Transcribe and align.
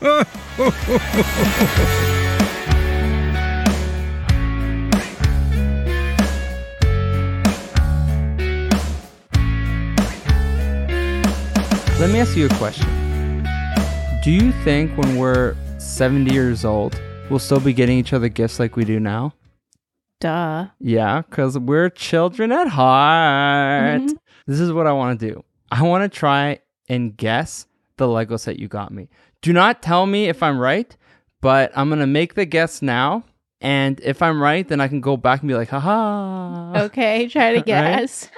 Let 0.00 0.26
me 12.10 12.20
ask 12.20 12.36
you 12.36 12.46
a 12.46 12.48
question. 12.50 12.86
Do 14.22 14.30
you 14.30 14.52
think 14.62 14.96
when 14.96 15.16
we're 15.16 15.56
70 15.78 16.32
years 16.32 16.64
old, 16.64 17.00
we'll 17.28 17.40
still 17.40 17.58
be 17.58 17.72
getting 17.72 17.98
each 17.98 18.12
other 18.12 18.28
gifts 18.28 18.60
like 18.60 18.76
we 18.76 18.84
do 18.84 19.00
now? 19.00 19.32
Duh. 20.20 20.68
Yeah, 20.78 21.22
because 21.28 21.58
we're 21.58 21.90
children 21.90 22.52
at 22.52 22.68
heart. 22.68 24.02
Mhm. 24.02 24.16
This 24.46 24.60
is 24.60 24.72
what 24.72 24.86
I 24.86 24.92
want 24.92 25.18
to 25.18 25.28
do. 25.30 25.44
I 25.72 25.82
want 25.82 26.10
to 26.10 26.16
try 26.18 26.60
and 26.88 27.16
guess 27.16 27.66
the 27.96 28.06
Lego 28.06 28.36
set 28.36 28.58
you 28.60 28.68
got 28.68 28.92
me. 28.92 29.08
Do 29.42 29.52
not 29.52 29.82
tell 29.82 30.06
me 30.06 30.28
if 30.28 30.42
I'm 30.42 30.58
right, 30.58 30.96
but 31.40 31.70
I'm 31.76 31.88
going 31.88 32.00
to 32.00 32.06
make 32.06 32.34
the 32.34 32.44
guess 32.44 32.82
now. 32.82 33.24
And 33.60 34.00
if 34.00 34.22
I'm 34.22 34.40
right, 34.40 34.66
then 34.68 34.80
I 34.80 34.88
can 34.88 35.00
go 35.00 35.16
back 35.16 35.40
and 35.40 35.48
be 35.48 35.54
like, 35.54 35.68
haha. 35.68 36.84
Okay, 36.84 37.28
try 37.32 37.50
to 37.52 37.56
Right? 37.58 37.66
guess. 37.66 38.30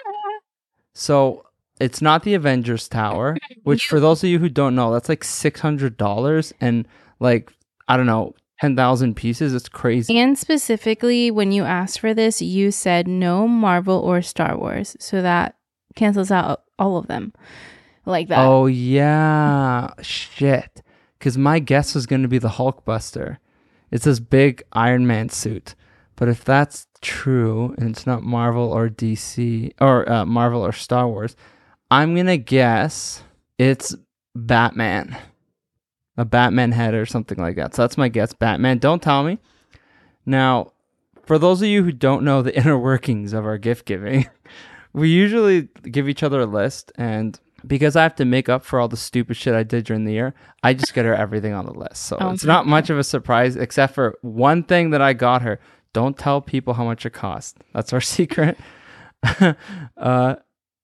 So 0.94 1.44
it's 1.80 2.02
not 2.02 2.22
the 2.22 2.34
Avengers 2.34 2.88
Tower, 2.88 3.36
which 3.64 3.86
for 3.86 4.00
those 4.00 4.22
of 4.22 4.30
you 4.30 4.38
who 4.38 4.48
don't 4.48 4.74
know, 4.74 4.92
that's 4.92 5.08
like 5.08 5.22
$600 5.24 6.52
and 6.60 6.86
like, 7.18 7.52
I 7.88 7.96
don't 7.96 8.06
know, 8.06 8.34
10,000 8.60 9.14
pieces. 9.14 9.54
It's 9.54 9.68
crazy. 9.68 10.18
And 10.18 10.38
specifically, 10.38 11.30
when 11.30 11.52
you 11.52 11.64
asked 11.64 12.00
for 12.00 12.12
this, 12.12 12.42
you 12.42 12.70
said 12.70 13.08
no 13.08 13.48
Marvel 13.48 13.98
or 13.98 14.20
Star 14.20 14.56
Wars. 14.58 14.96
So 15.00 15.22
that 15.22 15.56
cancels 15.96 16.30
out 16.30 16.62
all 16.78 16.96
of 16.98 17.06
them 17.08 17.32
like 18.06 18.28
that. 18.28 18.38
Oh 18.38 18.66
yeah, 18.66 19.90
shit. 20.02 20.82
Because 21.20 21.38
my 21.38 21.60
guess 21.60 21.94
was 21.94 22.06
going 22.06 22.22
to 22.22 22.28
be 22.28 22.38
the 22.38 22.48
Hulkbuster. 22.48 23.36
It's 23.92 24.06
this 24.06 24.18
big 24.18 24.64
Iron 24.72 25.06
Man 25.06 25.28
suit. 25.28 25.76
But 26.16 26.28
if 26.28 26.44
that's 26.44 26.86
true 27.00 27.74
and 27.78 27.90
it's 27.90 28.06
not 28.06 28.22
Marvel 28.22 28.72
or 28.72 28.88
DC 28.88 29.72
or 29.80 30.10
uh, 30.10 30.26
Marvel 30.26 30.64
or 30.64 30.72
Star 30.72 31.08
Wars, 31.08 31.36
I'm 31.90 32.14
gonna 32.14 32.36
guess 32.36 33.22
it's 33.58 33.96
Batman, 34.34 35.16
a 36.18 36.24
Batman 36.26 36.72
head 36.72 36.92
or 36.94 37.06
something 37.06 37.38
like 37.38 37.56
that. 37.56 37.74
So 37.74 37.82
that's 37.82 37.96
my 37.96 38.08
guess. 38.08 38.34
Batman. 38.34 38.78
Don't 38.78 39.02
tell 39.02 39.22
me. 39.22 39.38
Now, 40.26 40.72
for 41.24 41.38
those 41.38 41.62
of 41.62 41.68
you 41.68 41.82
who 41.84 41.92
don't 41.92 42.22
know 42.22 42.42
the 42.42 42.56
inner 42.60 42.78
workings 42.78 43.32
of 43.32 43.46
our 43.46 43.58
gift 43.58 43.86
giving, 43.86 44.28
we 44.92 45.08
usually 45.08 45.68
give 45.90 46.08
each 46.08 46.22
other 46.22 46.40
a 46.40 46.46
list 46.46 46.92
and 46.96 47.40
because 47.66 47.96
I 47.96 48.02
have 48.02 48.14
to 48.16 48.24
make 48.24 48.48
up 48.48 48.64
for 48.64 48.78
all 48.80 48.88
the 48.88 48.96
stupid 48.96 49.36
shit 49.36 49.54
I 49.54 49.62
did 49.62 49.84
during 49.84 50.04
the 50.04 50.12
year, 50.12 50.34
I 50.62 50.74
just 50.74 50.94
get 50.94 51.04
her 51.04 51.14
everything 51.14 51.52
on 51.52 51.66
the 51.66 51.72
list. 51.74 52.02
So 52.04 52.16
Oh, 52.20 52.30
it's 52.30 52.44
not 52.44 52.66
much 52.66 52.90
of 52.90 52.98
a 52.98 53.04
surprise 53.04 53.56
except 53.56 53.94
for 53.94 54.18
one 54.22 54.62
thing 54.62 54.90
that 54.90 55.02
I 55.02 55.12
got 55.12 55.42
her. 55.42 55.60
Don't 55.92 56.16
tell 56.16 56.40
people 56.40 56.74
how 56.74 56.84
much 56.84 57.04
it 57.06 57.10
cost. 57.10 57.58
That's 57.74 57.92
our 57.92 58.00
secret. 58.16 58.56
uh 59.96 60.36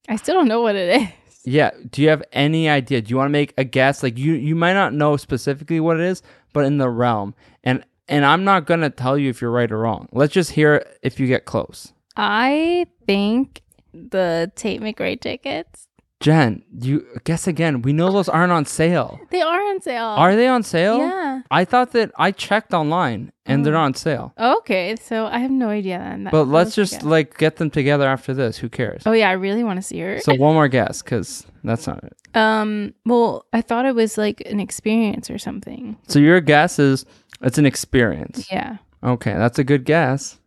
I 0.09 0.17
still 0.17 0.35
don't 0.35 0.49
know 0.49 0.61
what 0.61 0.77
it 0.77 1.03
is. 1.03 1.09
yeah, 1.45 1.71
do 1.91 2.03
you 2.03 2.09
have 2.11 2.23
any 2.33 2.69
idea? 2.69 3.01
Do 3.03 3.11
you 3.11 3.17
want 3.17 3.29
to 3.29 3.33
make 3.33 3.55
a 3.59 3.65
guess? 3.65 4.03
Like 4.03 4.19
you 4.19 4.35
you 4.35 4.55
might 4.55 4.75
not 4.75 4.93
know 4.95 5.17
specifically 5.17 5.81
what 5.81 5.99
it 5.99 6.05
is, 6.07 6.23
but 6.53 6.65
in 6.65 6.79
the 6.79 6.89
realm. 6.89 7.35
And 7.65 7.85
and 8.09 8.25
I'm 8.25 8.45
not 8.45 8.67
going 8.67 8.81
to 8.81 8.91
tell 8.91 9.19
you 9.19 9.31
if 9.31 9.41
you're 9.41 9.51
right 9.51 9.71
or 9.71 9.79
wrong. 9.79 10.09
Let's 10.13 10.33
just 10.33 10.53
hear 10.53 10.87
if 11.03 11.19
you 11.19 11.27
get 11.27 11.45
close. 11.45 11.93
I 12.17 12.87
think 13.05 13.63
the 13.93 14.53
Tate 14.55 14.81
McRae 14.81 15.21
tickets. 15.21 15.89
Jenn, 16.21 16.63
you 16.81 17.07
guess 17.25 17.47
again. 17.47 17.83
We 17.83 17.93
know 17.93 18.11
those 18.11 18.29
aren't 18.29 18.51
on 18.53 18.65
sale. 18.65 19.21
They 19.31 19.43
are 19.43 19.61
on 19.69 19.81
sale. 19.83 20.05
Are 20.05 20.35
they 20.35 20.49
on 20.49 20.63
sale? 20.63 20.99
Yeah. 20.99 21.43
I 21.51 21.65
thought 21.67 21.93
that 21.93 22.11
I 22.17 22.31
checked 22.33 22.73
online 22.73 23.33
and 23.45 23.65
they're 23.67 23.77
Oh. 23.77 23.81
on 23.81 23.93
sale. 23.95 24.33
Okay, 24.41 24.97
so 24.97 25.27
I 25.27 25.39
have 25.39 25.51
no 25.51 25.69
idea 25.69 25.99
then. 25.99 26.25
That- 26.25 26.31
But 26.33 26.49
let's 26.49 26.75
just 26.75 26.93
guess. 26.95 27.03
like 27.05 27.37
get 27.37 27.57
them 27.57 27.69
together 27.71 28.07
after 28.09 28.33
this. 28.33 28.57
Who 28.57 28.71
cares? 28.71 29.03
Oh 29.05 29.13
yeah, 29.13 29.29
I 29.29 29.33
really 29.33 29.63
want 29.63 29.77
to 29.77 29.83
see 29.83 30.01
her. 30.01 30.19
So 30.21 30.35
one 30.35 30.55
more 30.55 30.69
guess, 30.69 31.03
because 31.03 31.47
that's 31.63 31.87
not 31.87 32.03
it. 32.03 32.15
um, 32.35 32.95
well, 33.05 33.45
I 33.53 33.61
thought 33.61 33.85
it 33.85 33.95
was 33.95 34.17
like 34.17 34.41
an 34.47 34.59
experience 34.59 35.29
or 35.31 35.37
something. 35.39 35.97
So 36.09 36.19
your 36.19 36.41
guess 36.41 36.79
is 36.79 37.05
it's 37.43 37.59
an 37.59 37.67
experience. 37.67 38.49
Yeah. 38.51 38.79
Okay, 39.05 39.35
that's 39.35 39.59
a 39.59 39.65
good 39.65 39.85
guess. 39.85 40.39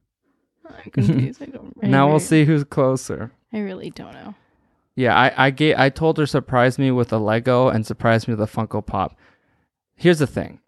I'm 0.68 0.90
confused. 0.92 1.42
I 1.44 1.46
don't. 1.46 1.74
Now 1.84 2.10
we'll 2.10 2.20
see 2.20 2.44
who's 2.46 2.64
closer. 2.64 3.32
I 3.54 3.60
really 3.60 3.92
don't 3.92 4.14
know. 4.14 4.34
Yeah, 5.00 5.18
I 5.18 5.46
I 5.46 5.50
gave, 5.52 5.78
I 5.78 5.88
told 5.88 6.18
her 6.18 6.26
surprise 6.26 6.78
me 6.78 6.92
with 6.92 7.14
a 7.14 7.20
Lego 7.20 7.70
and 7.70 7.88
surprise 7.88 8.28
me 8.28 8.34
with 8.34 8.42
a 8.42 8.52
Funko 8.52 8.86
Pop. 8.86 9.18
Here's 9.96 10.20
the 10.20 10.28
thing. 10.28 10.60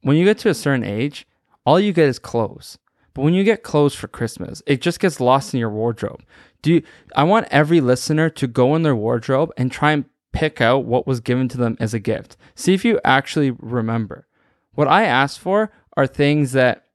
When 0.00 0.16
you 0.16 0.24
get 0.24 0.38
to 0.38 0.48
a 0.48 0.54
certain 0.54 0.82
age, 0.82 1.26
all 1.66 1.78
you 1.78 1.92
get 1.92 2.08
is 2.08 2.18
clothes. 2.18 2.78
But 3.12 3.20
when 3.20 3.34
you 3.34 3.44
get 3.44 3.62
clothes 3.62 3.94
for 3.94 4.08
Christmas, 4.08 4.62
it 4.66 4.80
just 4.80 4.98
gets 4.98 5.20
lost 5.20 5.52
in 5.52 5.60
your 5.60 5.68
wardrobe. 5.68 6.22
Do 6.62 6.72
you, 6.72 6.82
I 7.14 7.24
want 7.24 7.48
every 7.50 7.82
listener 7.82 8.30
to 8.30 8.46
go 8.46 8.74
in 8.74 8.82
their 8.82 8.96
wardrobe 8.96 9.52
and 9.58 9.70
try 9.70 9.92
and 9.92 10.06
pick 10.32 10.62
out 10.62 10.86
what 10.86 11.06
was 11.06 11.20
given 11.20 11.46
to 11.48 11.58
them 11.58 11.76
as 11.78 11.92
a 11.92 11.98
gift. 11.98 12.38
See 12.54 12.72
if 12.72 12.82
you 12.82 12.98
actually 13.04 13.50
remember. 13.50 14.26
What 14.72 14.88
I 14.88 15.04
asked 15.04 15.38
for 15.38 15.70
are 15.98 16.06
things 16.06 16.52
that 16.52 16.86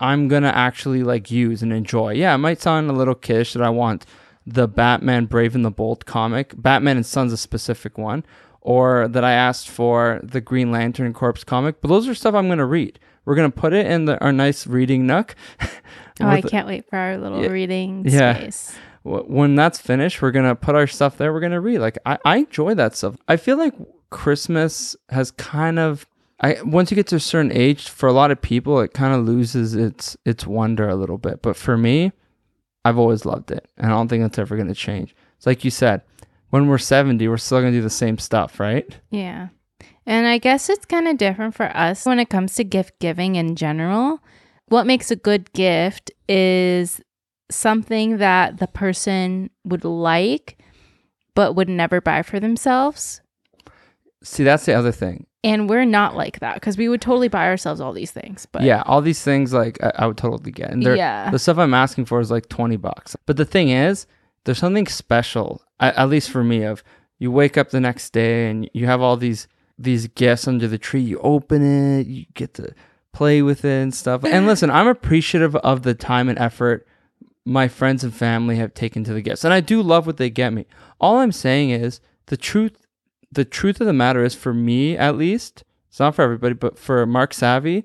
I'm 0.00 0.26
gonna 0.26 0.48
actually 0.48 1.04
like 1.04 1.30
use 1.30 1.62
and 1.62 1.72
enjoy. 1.72 2.14
Yeah, 2.14 2.34
it 2.34 2.38
might 2.38 2.60
sound 2.60 2.90
a 2.90 2.92
little 2.92 3.14
kiddish 3.14 3.52
that 3.52 3.62
I 3.62 3.70
want 3.70 4.04
the 4.46 4.68
Batman 4.68 5.26
Brave 5.26 5.54
and 5.54 5.64
the 5.64 5.70
Bold 5.70 6.06
comic, 6.06 6.52
Batman 6.56 6.96
and 6.96 7.06
Sons 7.06 7.32
a 7.32 7.36
specific 7.36 7.96
one, 7.98 8.24
or 8.60 9.08
that 9.08 9.24
I 9.24 9.32
asked 9.32 9.68
for 9.68 10.20
the 10.22 10.40
Green 10.40 10.70
Lantern 10.70 11.12
Corps 11.12 11.44
comic. 11.44 11.80
But 11.80 11.88
those 11.88 12.08
are 12.08 12.14
stuff 12.14 12.34
I'm 12.34 12.48
gonna 12.48 12.66
read. 12.66 12.98
We're 13.24 13.34
gonna 13.36 13.50
put 13.50 13.72
it 13.72 13.86
in 13.86 14.04
the, 14.04 14.22
our 14.22 14.32
nice 14.32 14.66
reading 14.66 15.06
nook. 15.06 15.34
Oh, 16.20 16.28
I 16.28 16.42
can't 16.42 16.68
wait 16.68 16.88
for 16.88 16.96
our 16.96 17.16
little 17.18 17.42
Yeah. 17.42 17.48
reading 17.48 18.04
Yeah. 18.06 18.36
space. 18.36 18.72
wh- 19.02 19.28
when 19.28 19.56
that's 19.56 19.80
finished, 19.80 20.22
we're 20.22 20.30
gonna 20.30 20.54
put 20.54 20.76
our 20.76 20.86
stuff 20.86 21.18
there. 21.18 21.32
We're 21.32 21.40
gonna 21.40 21.60
read. 21.60 21.80
Like 21.80 21.98
I, 22.06 22.18
I 22.24 22.36
enjoy 22.36 22.74
that 22.74 22.94
stuff. 22.94 23.16
I 23.26 23.36
feel 23.36 23.56
like 23.58 23.74
Christmas 24.10 24.94
has 25.10 25.32
kind 25.32 25.78
of 25.80 26.06
I 26.40 26.58
once 26.64 26.92
you 26.92 26.94
get 26.94 27.08
to 27.08 27.16
a 27.16 27.20
certain 27.20 27.50
age, 27.50 27.88
for 27.88 28.08
a 28.08 28.12
lot 28.12 28.30
of 28.30 28.40
people, 28.40 28.78
it 28.80 28.92
kind 28.92 29.12
of 29.12 29.24
loses 29.26 29.74
its 29.74 30.16
its 30.24 30.46
wonder 30.46 30.88
a 30.88 30.94
little 30.94 31.18
bit. 31.18 31.42
But 31.42 31.56
for 31.56 31.76
me, 31.76 32.12
I've 32.84 32.98
always 32.98 33.24
loved 33.24 33.50
it, 33.50 33.66
and 33.76 33.86
I 33.86 33.90
don't 33.90 34.08
think 34.08 34.22
that's 34.22 34.38
ever 34.38 34.56
gonna 34.56 34.74
change. 34.74 35.14
It's 35.36 35.46
like 35.46 35.64
you 35.64 35.70
said, 35.70 36.02
when 36.50 36.68
we're 36.68 36.78
seventy, 36.78 37.28
we're 37.28 37.36
still 37.36 37.60
gonna 37.60 37.72
do 37.72 37.82
the 37.82 37.90
same 37.90 38.18
stuff, 38.18 38.60
right? 38.60 38.86
Yeah. 39.10 39.48
And 40.06 40.26
I 40.26 40.38
guess 40.38 40.68
it's 40.68 40.84
kind 40.84 41.08
of 41.08 41.16
different 41.16 41.54
for 41.54 41.74
us 41.76 42.04
when 42.04 42.20
it 42.20 42.28
comes 42.28 42.54
to 42.56 42.64
gift 42.64 42.98
giving 43.00 43.36
in 43.36 43.56
general. 43.56 44.20
What 44.68 44.86
makes 44.86 45.10
a 45.10 45.16
good 45.16 45.52
gift 45.52 46.10
is 46.28 47.00
something 47.50 48.18
that 48.18 48.58
the 48.58 48.66
person 48.66 49.50
would 49.64 49.84
like 49.84 50.58
but 51.34 51.54
would 51.54 51.68
never 51.68 52.00
buy 52.00 52.22
for 52.22 52.38
themselves. 52.38 53.20
See, 54.22 54.44
that's 54.44 54.64
the 54.66 54.74
other 54.74 54.92
thing. 54.92 55.26
And 55.44 55.68
we're 55.68 55.84
not 55.84 56.16
like 56.16 56.40
that 56.40 56.54
because 56.54 56.78
we 56.78 56.88
would 56.88 57.02
totally 57.02 57.28
buy 57.28 57.46
ourselves 57.46 57.80
all 57.80 57.92
these 57.92 58.10
things. 58.10 58.46
But 58.50 58.62
yeah, 58.62 58.82
all 58.86 59.02
these 59.02 59.22
things 59.22 59.52
like 59.52 59.82
I, 59.82 59.92
I 59.98 60.06
would 60.06 60.16
totally 60.16 60.50
get, 60.50 60.70
and 60.70 60.82
they're 60.82 60.96
yeah. 60.96 61.30
the 61.30 61.38
stuff 61.38 61.58
I'm 61.58 61.74
asking 61.74 62.06
for 62.06 62.18
is 62.20 62.30
like 62.30 62.48
20 62.48 62.76
bucks. 62.78 63.14
But 63.26 63.36
the 63.36 63.44
thing 63.44 63.68
is, 63.68 64.06
there's 64.44 64.58
something 64.58 64.86
special, 64.86 65.62
at, 65.78 65.94
at 65.96 66.08
least 66.08 66.30
for 66.30 66.42
me, 66.42 66.62
of 66.62 66.82
you 67.18 67.30
wake 67.30 67.58
up 67.58 67.70
the 67.70 67.80
next 67.80 68.14
day 68.14 68.48
and 68.48 68.68
you 68.72 68.86
have 68.86 69.00
all 69.00 69.16
these 69.16 69.46
these 69.78 70.06
gifts 70.08 70.48
under 70.48 70.66
the 70.66 70.78
tree. 70.78 71.02
You 71.02 71.18
open 71.18 71.62
it, 71.62 72.06
you 72.06 72.24
get 72.34 72.54
to 72.54 72.74
play 73.12 73.42
with 73.42 73.64
it 73.64 73.82
and 73.82 73.94
stuff. 73.94 74.24
And 74.24 74.46
listen, 74.48 74.70
I'm 74.70 74.88
appreciative 74.88 75.54
of 75.56 75.82
the 75.82 75.94
time 75.94 76.28
and 76.28 76.38
effort 76.38 76.86
my 77.44 77.68
friends 77.68 78.02
and 78.02 78.14
family 78.14 78.56
have 78.56 78.72
taken 78.74 79.04
to 79.04 79.12
the 79.12 79.20
gifts. 79.20 79.44
And 79.44 79.52
I 79.52 79.60
do 79.60 79.82
love 79.82 80.06
what 80.06 80.16
they 80.16 80.30
get 80.30 80.52
me. 80.52 80.66
All 81.00 81.18
I'm 81.18 81.32
saying 81.32 81.70
is 81.70 82.00
the 82.26 82.36
truth 82.36 82.83
the 83.32 83.44
truth 83.44 83.80
of 83.80 83.86
the 83.86 83.92
matter 83.92 84.24
is 84.24 84.34
for 84.34 84.54
me 84.54 84.96
at 84.96 85.16
least, 85.16 85.64
it's 85.88 86.00
not 86.00 86.14
for 86.14 86.22
everybody, 86.22 86.54
but 86.54 86.78
for 86.78 87.04
Marc 87.06 87.34
Savvy, 87.34 87.84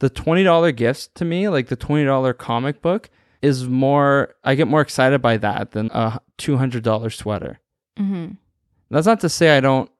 the 0.00 0.10
$20 0.10 0.74
gifts 0.76 1.08
to 1.14 1.24
me, 1.24 1.48
like 1.48 1.68
the 1.68 1.76
$20 1.76 2.36
comic 2.38 2.80
book, 2.82 3.10
is 3.42 3.68
more 3.68 4.34
I 4.42 4.54
get 4.54 4.66
more 4.68 4.80
excited 4.80 5.22
by 5.22 5.36
that 5.38 5.70
than 5.72 5.90
a 5.92 6.20
$200 6.38 7.12
sweater. 7.12 7.60
hmm 7.96 8.28
That's 8.90 9.06
not 9.06 9.20
to 9.20 9.28
say 9.28 9.56
I 9.56 9.60
don't 9.60 9.90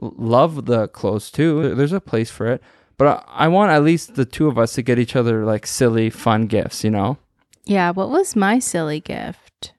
love 0.00 0.66
the 0.66 0.88
clothes 0.88 1.30
too. 1.30 1.74
There's 1.74 1.92
a 1.92 2.00
place 2.00 2.30
for 2.30 2.46
it, 2.46 2.62
but 2.96 3.06
I, 3.28 3.44
I 3.46 3.48
want 3.48 3.70
at 3.72 3.82
least 3.82 4.14
the 4.14 4.24
two 4.24 4.48
of 4.48 4.58
us 4.58 4.74
to 4.74 4.82
get 4.82 4.98
each 4.98 5.16
other 5.16 5.44
like 5.44 5.66
silly, 5.66 6.10
fun 6.10 6.46
gifts. 6.46 6.84
You 6.84 6.90
know? 6.90 7.18
Yeah. 7.64 7.90
What 7.90 8.10
was 8.10 8.36
my 8.36 8.58
silly 8.58 9.00
gift? 9.00 9.72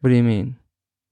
What 0.00 0.10
do 0.10 0.16
you 0.16 0.22
mean? 0.22 0.56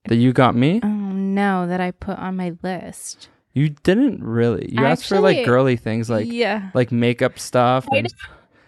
That 0.05 0.15
you 0.15 0.33
got 0.33 0.55
me? 0.55 0.79
Oh, 0.83 0.87
no, 1.35 1.67
that 1.67 1.79
I 1.79 1.91
put 1.91 2.17
on 2.17 2.35
my 2.35 2.53
list. 2.61 3.29
You 3.53 3.69
didn't 3.69 4.23
really. 4.23 4.69
You 4.71 4.85
asked 4.85 5.07
for 5.07 5.19
like 5.19 5.37
Actually, 5.37 5.45
girly 5.45 5.75
things, 5.75 6.09
like 6.09 6.27
yeah. 6.29 6.69
like 6.73 6.91
makeup 6.91 7.39
stuff, 7.39 7.87
I 7.91 7.97
and, 7.97 8.13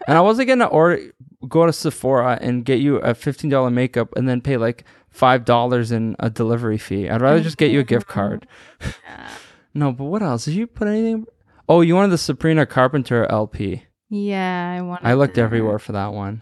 and 0.08 0.18
I 0.18 0.22
wasn't 0.22 0.48
gonna 0.48 0.66
order 0.66 1.13
go 1.48 1.66
to 1.66 1.74
Sephora 1.74 2.38
and 2.42 2.66
get 2.66 2.80
you 2.80 2.98
a 2.98 3.13
fifteen 3.13 3.50
dollar 3.50 3.69
makeup 3.69 4.10
and 4.16 4.28
then 4.28 4.42
pay 4.42 4.58
like 4.58 4.84
five 5.10 5.46
dollars 5.46 5.92
in 5.92 6.16
a 6.19 6.30
delivery 6.30 6.78
fee. 6.78 7.10
I'd 7.10 7.22
rather 7.22 7.42
just 7.42 7.58
get 7.58 7.72
you 7.72 7.80
a 7.80 7.84
gift 7.84 8.08
card. 8.08 8.48
Yeah. 8.81 9.30
No, 9.74 9.94
but 9.94 10.04
what 10.04 10.22
else? 10.22 10.44
Did 10.44 10.56
you 10.56 10.68
put 10.68 10.90
anything? 10.90 11.25
Oh, 11.69 11.80
you 11.80 11.96
wanted 11.96 12.12
the 12.12 12.18
Sabrina 12.18 12.66
Carpenter 12.66 13.25
LP. 13.31 13.86
Yeah, 14.10 14.75
I 14.78 14.81
want. 14.81 15.06
I 15.06 15.14
looked 15.14 15.38
everywhere 15.38 15.80
for 15.80 15.94
that 15.94 16.12
one. 16.12 16.42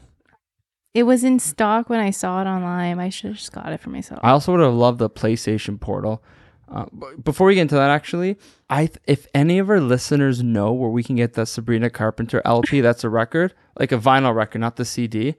It 0.94 1.04
was 1.04 1.24
in 1.24 1.40
stock 1.40 1.90
when 1.90 2.00
I 2.00 2.10
saw 2.10 2.42
it 2.42 2.48
online. 2.48 3.00
I 3.00 3.10
should 3.10 3.30
have 3.30 3.38
just 3.38 3.52
got 3.52 3.72
it 3.72 3.80
for 3.80 3.90
myself. 3.90 4.20
I 4.24 4.32
also 4.32 4.54
would 4.54 4.62
have 4.62 4.74
loved 4.74 5.00
the 5.00 5.10
PlayStation 5.10 5.80
Portal. 5.80 6.24
Uh, 6.68 6.86
before 7.24 7.48
we 7.48 7.56
get 7.56 7.62
into 7.62 7.76
that, 7.76 7.90
actually, 7.90 8.38
I 8.70 8.88
th- 8.88 9.00
if 9.06 9.28
any 9.34 9.60
of 9.60 9.70
our 9.70 9.80
listeners 9.80 10.44
know 10.44 10.72
where 10.72 10.90
we 10.90 11.04
can 11.04 11.16
get 11.16 11.34
that 11.34 11.48
Sabrina 11.48 11.90
Carpenter 11.90 12.42
LP, 12.46 12.82
that's 12.82 13.04
a 13.04 13.10
record, 13.10 13.54
like 13.78 13.92
a 13.92 13.98
vinyl 13.98 14.36
record, 14.36 14.60
not 14.60 14.76
the 14.76 14.86
CD. 14.86 15.36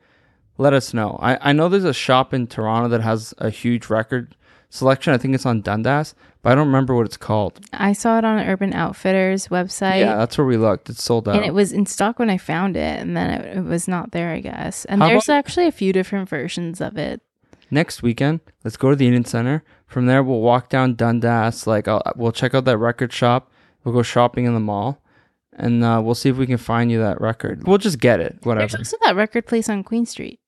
Let 0.58 0.72
us 0.72 0.92
know. 0.92 1.18
I, 1.22 1.50
I 1.50 1.52
know 1.52 1.68
there's 1.68 1.84
a 1.84 1.94
shop 1.94 2.34
in 2.34 2.46
Toronto 2.46 2.88
that 2.88 3.00
has 3.00 3.32
a 3.38 3.50
huge 3.50 3.88
record 3.88 4.36
selection. 4.70 5.12
I 5.12 5.18
think 5.18 5.34
it's 5.34 5.44
on 5.44 5.60
Dundas, 5.60 6.14
but 6.42 6.52
I 6.52 6.54
don't 6.54 6.66
remember 6.66 6.94
what 6.94 7.04
it's 7.06 7.16
called. 7.18 7.60
I 7.72 7.92
saw 7.92 8.16
it 8.18 8.24
on 8.24 8.38
Urban 8.38 8.72
Outfitters 8.72 9.48
website. 9.48 10.00
yeah, 10.00 10.16
that's 10.16 10.38
where 10.38 10.46
we 10.46 10.56
looked. 10.56 10.88
It's 10.88 11.02
sold 11.02 11.28
out. 11.28 11.36
And 11.36 11.44
it 11.44 11.52
was 11.52 11.72
in 11.72 11.84
stock 11.86 12.18
when 12.18 12.30
I 12.30 12.38
found 12.38 12.76
it, 12.76 12.98
and 13.00 13.14
then 13.16 13.30
it, 13.30 13.58
it 13.58 13.64
was 13.64 13.86
not 13.86 14.12
there, 14.12 14.30
I 14.30 14.40
guess. 14.40 14.84
And 14.86 15.02
How 15.02 15.08
there's 15.08 15.24
about- 15.28 15.36
actually 15.36 15.66
a 15.66 15.72
few 15.72 15.92
different 15.92 16.28
versions 16.28 16.80
of 16.80 16.96
it. 16.96 17.20
next 17.70 18.02
weekend 18.02 18.40
let's 18.64 18.76
go 18.76 18.90
to 18.90 18.96
the 18.96 19.04
Union 19.04 19.24
center 19.24 19.62
from 19.86 20.06
there 20.06 20.24
we'll 20.24 20.40
walk 20.40 20.68
down 20.68 20.96
dundas 20.96 21.68
like 21.68 21.86
I'll, 21.86 22.02
we'll 22.16 22.32
check 22.32 22.52
out 22.52 22.64
that 22.64 22.78
record 22.78 23.12
shop 23.12 23.48
we'll 23.84 23.94
go 23.94 24.02
shopping 24.02 24.44
in 24.44 24.54
the 24.54 24.60
mall 24.60 25.00
and 25.52 25.84
uh, 25.84 26.00
we'll 26.02 26.16
see 26.16 26.28
if 26.28 26.36
we 26.36 26.48
can 26.48 26.56
find 26.58 26.90
you 26.90 26.98
that 26.98 27.20
record 27.20 27.64
we'll 27.68 27.78
just 27.78 28.00
get 28.00 28.18
it 28.18 28.32
There's 28.32 28.44
whatever 28.46 28.78
also 28.78 28.96
that 29.04 29.14
record 29.14 29.46
place 29.46 29.68
on 29.68 29.84
Queen 29.84 30.04
Street. 30.04 30.40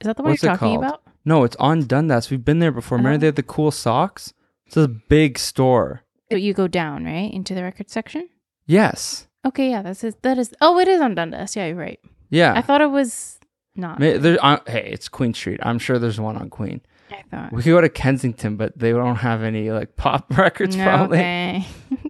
Is 0.00 0.06
that 0.06 0.16
the 0.16 0.22
one 0.24 0.32
What's 0.32 0.42
you're 0.42 0.56
talking 0.56 0.76
about? 0.76 1.02
No 1.28 1.44
it's 1.44 1.56
on 1.56 1.82
dundas 1.92 2.30
we've 2.30 2.44
been 2.44 2.58
there 2.58 2.72
before 2.72 2.96
remember 2.98 3.16
Oh. 3.16 3.18
they 3.18 3.26
have 3.26 3.34
the 3.42 3.42
cool 3.56 3.70
socks 3.70 4.32
it's 4.66 4.76
a 4.76 4.88
big 4.88 5.38
store 5.38 6.02
So 6.30 6.36
you 6.36 6.52
go 6.54 6.66
down 6.68 7.04
right 7.04 7.32
into 7.32 7.54
the 7.54 7.62
record 7.62 7.88
section. 7.90 8.28
yes 8.66 9.24
Okay, 9.46 9.70
yeah, 9.70 9.82
that's 9.82 10.02
it. 10.04 10.20
That 10.22 10.36
is. 10.36 10.52
Oh, 10.60 10.78
it 10.80 10.88
is 10.88 11.00
on 11.00 11.14
Dundas. 11.14 11.54
Yeah, 11.56 11.66
you're 11.68 11.76
right. 11.76 12.00
yeah 12.28 12.52
I 12.58 12.60
thought 12.60 12.80
it 12.82 12.90
was 12.90 13.38
not. 13.76 13.98
May- 14.00 14.18
there, 14.18 14.36
uh, 14.42 14.58
hey 14.66 14.90
it's 14.92 15.08
queen 15.08 15.32
street 15.32 15.60
i'm 15.62 15.78
sure 15.78 15.98
there's 16.00 16.18
one 16.20 16.36
on 16.36 16.50
queen 16.50 16.80
I 17.10 17.22
thought. 17.30 17.52
we 17.52 17.62
could 17.62 17.70
go 17.70 17.80
to 17.80 17.88
kensington 17.88 18.56
but 18.56 18.76
they 18.76 18.90
don't 18.92 19.16
have 19.28 19.42
any 19.44 19.70
like 19.70 19.96
pop 19.96 20.36
records 20.44 20.74
probably 20.76 21.18
Okay. 21.18 21.66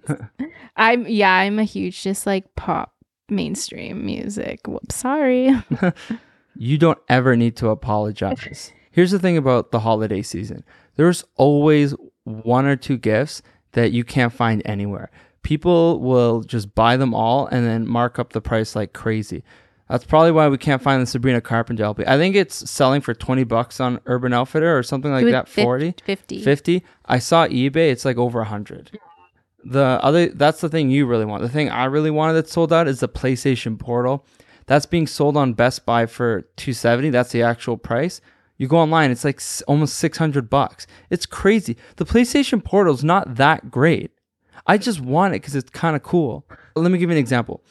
I'm 0.76 1.06
yeah, 1.06 1.32
I'm 1.44 1.58
a 1.58 1.64
huge 1.64 2.02
just 2.02 2.26
like 2.26 2.44
pop 2.56 2.94
mainstream 3.28 4.06
music. 4.06 4.66
Whoops, 4.66 4.96
sorry. 4.96 5.52
You 6.60 6.76
don't 6.76 6.98
ever 7.08 7.36
need 7.36 7.54
to 7.58 7.68
apologize. 7.68 8.72
Here's 8.90 9.10
the 9.10 9.18
thing 9.18 9.36
about 9.36 9.70
the 9.70 9.80
holiday 9.80 10.22
season 10.22 10.64
there's 10.96 11.24
always 11.36 11.94
one 12.24 12.66
or 12.66 12.76
two 12.76 12.96
gifts 12.98 13.42
that 13.72 13.92
you 13.92 14.04
can't 14.04 14.32
find 14.32 14.62
anywhere. 14.64 15.10
People 15.42 16.00
will 16.00 16.42
just 16.42 16.74
buy 16.74 16.96
them 16.96 17.14
all 17.14 17.46
and 17.46 17.64
then 17.66 17.86
mark 17.86 18.18
up 18.18 18.32
the 18.32 18.40
price 18.40 18.74
like 18.74 18.92
crazy. 18.92 19.44
That's 19.88 20.04
probably 20.04 20.32
why 20.32 20.48
we 20.48 20.58
can't 20.58 20.82
find 20.82 21.00
the 21.00 21.06
Sabrina 21.06 21.40
Carpenter 21.40 21.84
LP. 21.84 22.04
I 22.06 22.18
think 22.18 22.36
it's 22.36 22.70
selling 22.70 23.00
for 23.00 23.14
20 23.14 23.44
bucks 23.44 23.80
on 23.80 24.00
Urban 24.04 24.34
Outfitter 24.34 24.76
or 24.76 24.82
something 24.82 25.10
like 25.10 25.24
that, 25.26 25.48
fif- 25.48 25.64
40, 25.64 25.94
50. 26.04 26.42
50. 26.42 26.84
I 27.06 27.18
saw 27.18 27.46
eBay, 27.46 27.90
it's 27.90 28.04
like 28.04 28.18
over 28.18 28.40
100. 28.40 28.98
The 29.64 29.98
other 30.02 30.28
that's 30.28 30.60
the 30.60 30.68
thing 30.68 30.90
you 30.90 31.06
really 31.06 31.24
want. 31.24 31.42
The 31.42 31.48
thing 31.48 31.68
I 31.68 31.86
really 31.86 32.10
wanted 32.10 32.34
that 32.34 32.48
sold 32.48 32.72
out 32.72 32.86
is 32.86 33.00
the 33.00 33.08
PlayStation 33.08 33.78
Portal. 33.78 34.24
That's 34.66 34.86
being 34.86 35.06
sold 35.06 35.36
on 35.36 35.54
Best 35.54 35.86
Buy 35.86 36.06
for 36.06 36.42
270. 36.56 37.10
That's 37.10 37.32
the 37.32 37.42
actual 37.42 37.76
price. 37.76 38.20
You 38.58 38.66
go 38.66 38.78
online, 38.78 39.10
it's 39.10 39.24
like 39.24 39.40
almost 39.66 39.94
600 39.94 40.50
bucks. 40.50 40.86
It's 41.10 41.26
crazy. 41.26 41.76
The 41.96 42.04
PlayStation 42.04 42.62
Portal's 42.62 43.04
not 43.04 43.36
that 43.36 43.70
great. 43.70 44.10
I 44.66 44.76
just 44.76 45.00
want 45.00 45.34
it 45.34 45.38
cuz 45.40 45.54
it's 45.54 45.70
kind 45.70 45.96
of 45.96 46.02
cool. 46.02 46.44
Let 46.74 46.90
me 46.90 46.98
give 46.98 47.08
you 47.08 47.16
an 47.16 47.20
example. 47.20 47.62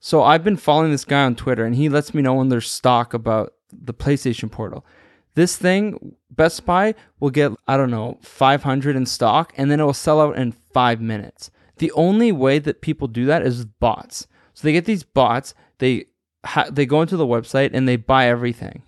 So 0.00 0.22
I've 0.22 0.42
been 0.42 0.56
following 0.56 0.90
this 0.90 1.04
guy 1.04 1.24
on 1.24 1.36
Twitter 1.36 1.64
and 1.64 1.74
he 1.74 1.90
lets 1.90 2.14
me 2.14 2.22
know 2.22 2.34
when 2.34 2.48
there's 2.48 2.70
stock 2.70 3.12
about 3.12 3.52
the 3.70 3.92
PlayStation 3.92 4.50
Portal. 4.50 4.84
This 5.34 5.56
thing, 5.56 6.16
Best 6.30 6.64
Buy 6.64 6.94
will 7.20 7.30
get, 7.30 7.52
I 7.68 7.76
don't 7.76 7.90
know, 7.90 8.18
500 8.22 8.96
in 8.96 9.04
stock 9.04 9.52
and 9.56 9.70
then 9.70 9.78
it 9.78 9.84
will 9.84 9.92
sell 9.92 10.20
out 10.20 10.36
in 10.36 10.52
five 10.52 11.02
minutes. 11.02 11.50
The 11.76 11.92
only 11.92 12.32
way 12.32 12.58
that 12.58 12.80
people 12.80 13.08
do 13.08 13.26
that 13.26 13.42
is 13.42 13.66
bots. 13.66 14.26
So 14.54 14.66
they 14.66 14.72
get 14.72 14.86
these 14.86 15.04
bots, 15.04 15.54
they 15.78 16.06
ha- 16.44 16.68
they 16.70 16.86
go 16.86 17.02
into 17.02 17.16
the 17.16 17.26
website 17.26 17.70
and 17.72 17.86
they 17.86 17.96
buy 17.96 18.26
everything. 18.26 18.82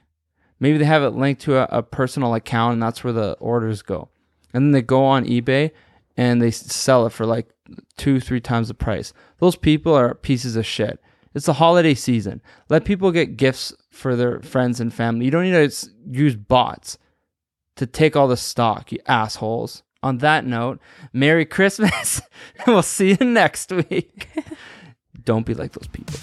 Maybe 0.62 0.78
they 0.78 0.84
have 0.84 1.02
it 1.02 1.10
linked 1.10 1.42
to 1.42 1.56
a, 1.56 1.78
a 1.78 1.82
personal 1.82 2.36
account 2.36 2.74
and 2.74 2.82
that's 2.82 3.02
where 3.02 3.12
the 3.12 3.32
orders 3.40 3.82
go. 3.82 4.10
And 4.54 4.66
then 4.66 4.70
they 4.70 4.80
go 4.80 5.04
on 5.04 5.24
eBay 5.24 5.72
and 6.16 6.40
they 6.40 6.52
sell 6.52 7.04
it 7.04 7.10
for 7.10 7.26
like 7.26 7.48
two, 7.96 8.20
three 8.20 8.40
times 8.40 8.68
the 8.68 8.74
price. 8.74 9.12
Those 9.38 9.56
people 9.56 9.92
are 9.92 10.14
pieces 10.14 10.54
of 10.54 10.64
shit. 10.64 11.00
It's 11.34 11.46
the 11.46 11.54
holiday 11.54 11.94
season. 11.94 12.40
Let 12.68 12.84
people 12.84 13.10
get 13.10 13.36
gifts 13.36 13.74
for 13.90 14.14
their 14.14 14.40
friends 14.40 14.78
and 14.78 14.94
family. 14.94 15.24
You 15.24 15.32
don't 15.32 15.50
need 15.50 15.68
to 15.68 15.88
use 16.08 16.36
bots 16.36 16.96
to 17.74 17.84
take 17.84 18.14
all 18.14 18.28
the 18.28 18.36
stock, 18.36 18.92
you 18.92 19.00
assholes. 19.06 19.82
On 20.00 20.18
that 20.18 20.46
note, 20.46 20.78
Merry 21.12 21.44
Christmas. 21.44 22.22
we'll 22.68 22.84
see 22.84 23.16
you 23.18 23.26
next 23.26 23.72
week. 23.72 24.28
don't 25.24 25.44
be 25.44 25.54
like 25.54 25.72
those 25.72 25.88
people. 25.88 26.20